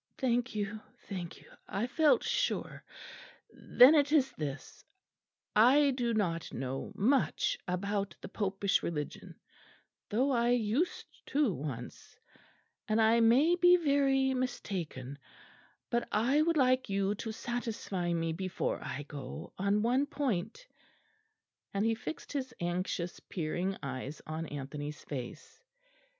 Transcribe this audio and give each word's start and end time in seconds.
"Thank 0.17 0.55
you, 0.55 0.79
thank 1.07 1.39
you 1.39 1.51
I 1.67 1.85
felt 1.85 2.23
sure 2.23 2.83
then 3.53 3.93
it 3.93 4.11
is 4.11 4.31
this: 4.31 4.83
I 5.55 5.91
do 5.91 6.11
not 6.15 6.51
know 6.51 6.91
much 6.95 7.59
about 7.67 8.15
the 8.19 8.27
Popish 8.27 8.81
religion, 8.81 9.39
though 10.09 10.31
I 10.31 10.49
used 10.49 11.23
to 11.27 11.53
once, 11.53 12.17
and 12.87 12.99
I 12.99 13.19
may 13.19 13.55
be 13.55 13.75
very 13.77 14.33
mistaken; 14.33 15.19
but 15.91 16.07
I 16.11 16.41
would 16.41 16.57
like 16.57 16.89
you 16.89 17.13
to 17.21 17.31
satisfy 17.31 18.11
me 18.11 18.33
before 18.33 18.83
I 18.83 19.03
go 19.03 19.53
on 19.59 19.83
one 19.83 20.07
point"; 20.07 20.65
and 21.75 21.85
he 21.85 21.93
fixed 21.93 22.33
his 22.33 22.55
anxious 22.59 23.19
peering 23.19 23.77
eyes 23.83 24.19
on 24.25 24.47
Anthony's 24.47 25.03
face. 25.03 25.61